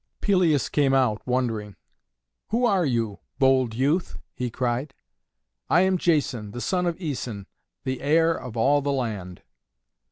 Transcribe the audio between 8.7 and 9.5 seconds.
the land."